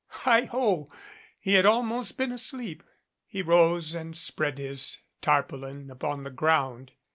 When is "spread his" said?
4.17-4.97